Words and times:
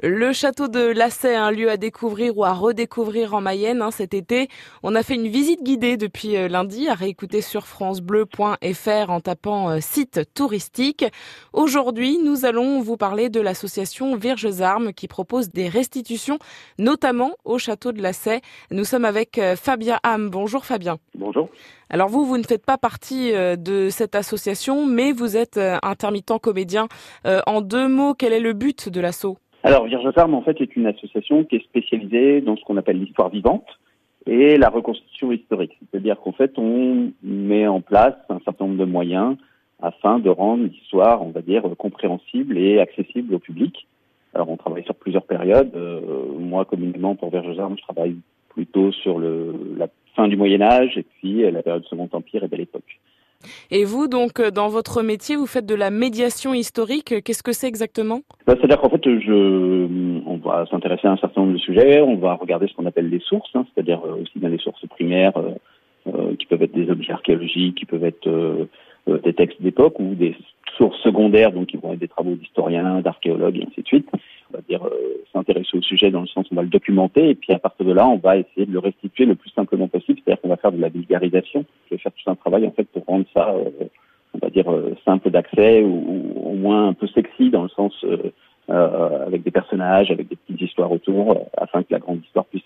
Le 0.00 0.32
château 0.32 0.68
de 0.68 0.80
Lassay, 0.80 1.36
un 1.36 1.50
lieu 1.50 1.70
à 1.70 1.76
découvrir 1.76 2.36
ou 2.38 2.44
à 2.44 2.54
redécouvrir 2.54 3.34
en 3.34 3.42
Mayenne 3.42 3.82
hein, 3.82 3.90
cet 3.90 4.14
été. 4.14 4.48
On 4.82 4.94
a 4.94 5.02
fait 5.02 5.14
une 5.14 5.28
visite 5.28 5.62
guidée 5.62 5.98
depuis 5.98 6.36
euh, 6.36 6.48
lundi 6.48 6.88
à 6.88 6.94
réécouter 6.94 7.42
sur 7.42 7.66
francebleu.fr 7.66 9.10
en 9.10 9.20
tapant 9.20 9.68
euh, 9.68 9.78
site 9.80 10.32
touristique. 10.32 11.04
Aujourd'hui, 11.52 12.18
nous 12.18 12.46
allons 12.46 12.80
vous 12.80 12.96
parler 12.96 13.28
de 13.28 13.40
l'association 13.40 14.16
Virges 14.16 14.62
Armes 14.62 14.94
qui 14.94 15.08
propose 15.08 15.50
des 15.50 15.68
restitutions, 15.68 16.38
notamment 16.78 17.36
au 17.44 17.58
château 17.58 17.92
de 17.92 18.00
Lassay. 18.00 18.40
Nous 18.70 18.86
sommes 18.86 19.04
avec 19.04 19.36
euh, 19.36 19.56
Fabien 19.56 20.00
Ham. 20.04 20.30
Bonjour 20.30 20.64
Fabien. 20.64 20.96
Bonjour. 21.14 21.50
Alors 21.90 22.08
vous, 22.08 22.24
vous 22.24 22.38
ne 22.38 22.44
faites 22.44 22.64
pas 22.64 22.78
partie 22.78 23.32
de 23.32 23.88
cette 23.90 24.14
association, 24.14 24.86
mais 24.86 25.12
vous 25.12 25.36
êtes 25.36 25.60
intermittent 25.82 26.38
comédien. 26.40 26.88
En 27.46 27.60
deux 27.60 27.86
mots, 27.86 28.14
quel 28.14 28.32
est 28.32 28.40
le 28.40 28.54
but 28.54 28.88
de 28.88 28.98
l'assaut? 28.98 29.36
Alors, 29.62 29.86
Vierge 29.86 30.10
Armes, 30.16 30.34
en 30.34 30.42
fait, 30.42 30.60
est 30.60 30.74
une 30.74 30.86
association 30.86 31.44
qui 31.44 31.56
est 31.56 31.64
spécialisée 31.64 32.40
dans 32.40 32.56
ce 32.56 32.64
qu'on 32.64 32.76
appelle 32.76 32.98
l'histoire 32.98 33.28
vivante 33.28 33.66
et 34.26 34.56
la 34.56 34.68
reconstitution 34.68 35.32
historique. 35.32 35.78
C'est-à-dire 35.80 36.18
qu'en 36.20 36.32
fait, 36.32 36.58
on 36.58 37.12
met 37.22 37.66
en 37.66 37.80
place 37.80 38.16
un 38.28 38.40
certain 38.44 38.66
nombre 38.66 38.78
de 38.78 38.90
moyens 38.90 39.36
afin 39.80 40.18
de 40.18 40.30
rendre 40.30 40.64
l'histoire, 40.64 41.22
on 41.22 41.30
va 41.30 41.42
dire, 41.42 41.62
compréhensible 41.78 42.58
et 42.58 42.80
accessible 42.80 43.34
au 43.34 43.38
public. 43.38 43.86
Alors, 44.34 44.48
on 44.48 44.56
travaille 44.56 44.84
sur 44.84 44.94
plusieurs 44.94 45.24
périodes. 45.24 45.72
Euh, 45.74 46.00
moi, 46.38 46.64
communément, 46.64 47.14
pour 47.14 47.30
Vierge 47.30 47.58
Armes, 47.58 47.76
je 47.76 47.82
travaille 47.82 48.16
plutôt 48.48 48.90
sur 48.92 49.18
le, 49.18 49.54
la 49.76 49.88
fin 50.16 50.28
du 50.28 50.36
Moyen 50.36 50.62
Âge 50.62 50.96
et 50.98 51.02
puis 51.02 51.50
la 51.50 51.62
période 51.62 51.84
Second 51.84 52.08
Empire 52.12 52.44
et 52.44 52.48
de 52.48 52.56
l'époque. 52.56 53.00
Et 53.70 53.84
vous, 53.84 54.08
donc, 54.08 54.40
euh, 54.40 54.50
dans 54.50 54.68
votre 54.68 55.02
métier, 55.02 55.36
vous 55.36 55.46
faites 55.46 55.66
de 55.66 55.74
la 55.74 55.90
médiation 55.90 56.54
historique. 56.54 57.22
Qu'est-ce 57.24 57.42
que 57.42 57.52
c'est 57.52 57.68
exactement? 57.68 58.20
Bah, 58.46 58.54
C'est-à-dire 58.56 58.80
qu'en 58.80 58.90
fait, 58.90 59.02
je, 59.04 60.22
on 60.26 60.36
va 60.36 60.66
s'intéresser 60.70 61.08
à 61.08 61.12
un 61.12 61.16
certain 61.16 61.42
nombre 61.42 61.54
de 61.54 61.58
sujets. 61.58 62.00
On 62.00 62.16
va 62.16 62.34
regarder 62.34 62.68
ce 62.68 62.74
qu'on 62.74 62.86
appelle 62.86 63.08
les 63.08 63.20
sources, 63.20 63.50
hein, 63.54 63.66
c'est-à-dire 63.72 64.00
euh, 64.06 64.22
aussi 64.22 64.38
dans 64.38 64.48
les 64.48 64.58
sources 64.58 64.86
primaires, 64.88 65.32
euh, 66.06 66.34
qui 66.38 66.46
peuvent 66.46 66.62
être 66.62 66.74
des 66.74 66.90
objets 66.90 67.12
archéologiques, 67.12 67.76
qui 67.76 67.84
peuvent 67.84 68.04
être 68.04 68.28
des 69.24 69.34
textes 69.34 69.60
d'époque 69.60 69.98
ou 69.98 70.14
des 70.14 70.36
sources 70.76 70.98
secondaires, 71.00 71.52
donc 71.52 71.66
qui 71.66 71.76
vont 71.76 71.92
être 71.92 71.98
des 71.98 72.08
travaux 72.08 72.34
d'historiens, 72.34 73.00
d'archéologues, 73.00 73.56
et 73.58 73.66
ainsi 73.68 73.82
de 73.82 73.86
suite. 73.86 74.08
On 74.52 74.56
va 74.56 74.62
dire 74.68 74.80
s'intéresser 75.32 75.78
au 75.78 75.82
sujet 75.82 76.10
dans 76.10 76.20
le 76.20 76.26
sens 76.26 76.46
où 76.46 76.48
on 76.52 76.56
va 76.56 76.62
le 76.62 76.68
documenter, 76.68 77.30
et 77.30 77.34
puis 77.34 77.52
à 77.52 77.58
partir 77.58 77.86
de 77.86 77.92
là, 77.92 78.06
on 78.08 78.18
va 78.18 78.36
essayer 78.36 78.66
de 78.66 78.72
le 78.72 78.78
restituer 78.78 79.24
le 79.24 79.34
plus 79.34 79.50
simplement 79.50 79.88
possible, 79.88 80.20
c'est-à-dire 80.24 80.40
qu'on 80.40 80.48
va 80.48 80.56
faire 80.56 80.72
de 80.72 80.80
la 80.80 80.88
vulgarisation. 80.88 81.64
Je 81.88 81.94
vais 81.94 82.02
faire 82.02 82.12
tout 82.12 82.30
un 82.30 82.34
travail 82.34 82.66
en 82.66 82.72
fait 82.72 82.81
euh, 83.50 83.88
on 84.34 84.38
va 84.38 84.50
dire, 84.50 84.70
euh, 84.70 84.94
simple 85.04 85.30
d'accès 85.30 85.82
ou, 85.82 86.32
au 86.44 86.54
moins 86.54 86.88
un 86.88 86.94
peu 86.94 87.06
sexy 87.08 87.50
dans 87.50 87.64
le 87.64 87.68
sens 87.70 87.92
euh, 88.04 89.26
avec 89.26 89.42
des 89.42 89.50
personnages, 89.50 90.10
avec 90.10 90.28
des 90.28 90.36
petites 90.36 90.62
histoires 90.62 90.90
autour, 90.90 91.48
afin 91.56 91.82
que 91.82 91.88
la 91.90 91.98
grande 91.98 92.22
histoire 92.24 92.44
puisse 92.46 92.62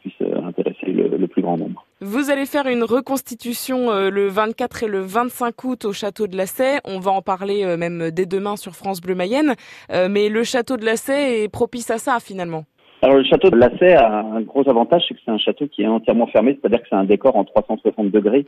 puisse 0.00 0.26
intéresser 0.42 0.86
le, 0.86 1.26
plus 1.26 1.42
grand 1.42 1.58
nombre. 1.58 1.84
Vous 2.00 2.30
allez 2.30 2.46
faire 2.46 2.66
une 2.66 2.84
reconstitution 2.84 3.90
le 4.08 4.28
24 4.28 4.84
et 4.84 4.88
le 4.88 5.00
25 5.00 5.64
août 5.64 5.84
au 5.84 5.92
château 5.92 6.26
de 6.26 6.38
Lassay. 6.38 6.78
On 6.86 7.00
va 7.00 7.10
en 7.10 7.20
parler 7.20 7.76
même 7.76 8.10
dès 8.10 8.24
demain 8.24 8.56
sur 8.56 8.72
France 8.72 9.02
Bleu 9.02 9.14
Mayenne. 9.14 9.52
mais 9.90 10.30
le 10.30 10.42
château 10.42 10.78
de 10.78 10.86
Lassay 10.86 11.42
est 11.42 11.48
propice 11.52 11.90
à 11.90 11.98
ça 11.98 12.18
finalement. 12.18 12.64
Alors 13.02 13.16
le 13.16 13.24
château 13.24 13.48
de 13.48 13.56
Lassay 13.56 13.94
a 13.94 14.20
un 14.20 14.42
gros 14.42 14.68
avantage, 14.68 15.04
c'est 15.08 15.14
que 15.14 15.20
c'est 15.24 15.30
un 15.30 15.38
château 15.38 15.66
qui 15.68 15.82
est 15.82 15.86
entièrement 15.86 16.26
fermé, 16.26 16.58
c'est-à-dire 16.60 16.82
que 16.82 16.88
c'est 16.90 16.96
un 16.96 17.04
décor 17.04 17.34
en 17.34 17.44
360 17.44 18.10
degrés. 18.10 18.46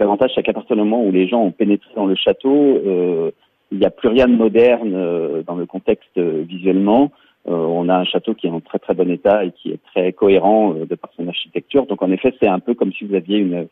Donc 0.00 0.06
l'avantage, 0.06 0.30
c'est 0.34 0.42
qu'à 0.42 0.54
partir 0.54 0.76
du 0.76 0.82
moment 0.82 1.04
où 1.04 1.12
les 1.12 1.28
gens 1.28 1.42
ont 1.42 1.50
pénétré 1.50 1.90
dans 1.94 2.06
le 2.06 2.14
château, 2.14 2.54
euh, 2.54 3.30
il 3.70 3.78
n'y 3.78 3.84
a 3.84 3.90
plus 3.90 4.08
rien 4.08 4.26
de 4.26 4.34
moderne 4.34 4.94
euh, 4.94 5.42
dans 5.42 5.56
le 5.56 5.66
contexte 5.66 6.16
euh, 6.16 6.42
visuellement. 6.48 7.12
On 7.44 7.88
a 7.88 7.96
un 7.96 8.04
château 8.04 8.34
qui 8.34 8.46
est 8.46 8.50
en 8.50 8.60
très 8.60 8.78
très 8.78 8.94
bon 8.94 9.10
état 9.10 9.44
et 9.44 9.50
qui 9.50 9.72
est 9.72 9.82
très 9.92 10.12
cohérent 10.12 10.74
de 10.74 10.94
par 10.94 11.10
son 11.16 11.26
architecture. 11.26 11.86
Donc 11.86 12.02
en 12.02 12.10
effet, 12.12 12.34
c'est 12.40 12.48
un 12.48 12.60
peu 12.60 12.74
comme 12.74 12.92
si 12.92 13.04
vous 13.04 13.14
aviez 13.14 13.38
une, 13.38 13.66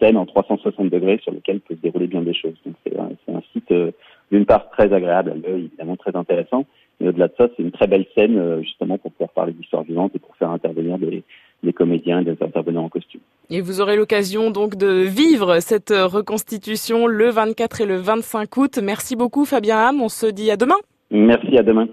scène 0.00 0.16
en 0.16 0.26
360 0.26 0.90
degrés 0.90 1.18
sur 1.22 1.32
laquelle 1.32 1.60
peut 1.60 1.76
se 1.76 1.80
dérouler 1.80 2.08
bien 2.08 2.22
des 2.22 2.34
choses. 2.34 2.56
Donc 2.66 2.74
c'est 2.84 2.98
un, 2.98 3.40
site 3.52 3.72
d'une 4.32 4.46
part 4.46 4.68
très 4.70 4.92
agréable 4.92 5.34
évidemment 5.46 5.96
très 5.96 6.14
intéressant, 6.16 6.66
mais 7.00 7.08
au-delà 7.08 7.28
de 7.28 7.34
ça, 7.38 7.48
c'est 7.56 7.62
une 7.62 7.70
très 7.70 7.86
belle 7.86 8.06
scène 8.16 8.62
justement 8.62 8.98
pour 8.98 9.12
pouvoir 9.12 9.30
parler 9.30 9.52
d'histoire 9.52 9.84
vivante 9.84 10.12
et 10.16 10.18
pour 10.18 10.34
faire 10.36 10.50
intervenir 10.50 10.98
des, 10.98 11.22
des 11.62 11.72
comédiens, 11.72 12.22
des 12.22 12.36
intervenants 12.40 12.84
en 12.84 12.88
costume. 12.88 13.07
Et 13.50 13.60
vous 13.60 13.80
aurez 13.80 13.96
l'occasion 13.96 14.50
donc 14.50 14.76
de 14.76 15.04
vivre 15.04 15.60
cette 15.60 15.90
reconstitution 15.90 17.06
le 17.06 17.30
24 17.30 17.80
et 17.80 17.86
le 17.86 17.96
25 17.96 18.56
août. 18.56 18.78
Merci 18.82 19.16
beaucoup 19.16 19.44
Fabien 19.44 19.78
Ham, 19.78 20.02
on 20.02 20.08
se 20.08 20.26
dit 20.26 20.50
à 20.50 20.56
demain. 20.56 20.76
Merci, 21.10 21.56
à 21.56 21.62
demain. 21.62 21.86